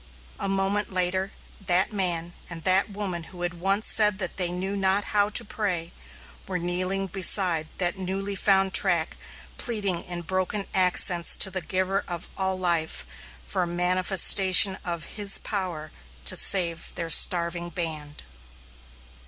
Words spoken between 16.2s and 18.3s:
to save their starving band.